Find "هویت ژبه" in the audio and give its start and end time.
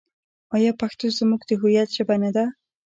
1.61-2.15